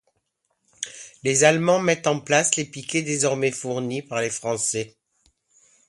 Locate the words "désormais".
3.03-3.51